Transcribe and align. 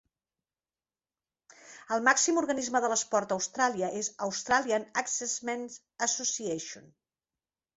El 1.97 2.01
màxim 2.07 2.39
organisme 2.43 2.81
de 2.85 2.89
l'esport 2.93 3.35
a 3.35 3.37
Austràlia 3.41 3.91
és 4.01 4.09
Australian 4.29 4.89
Axemen's 5.03 5.77
Association. 6.07 6.91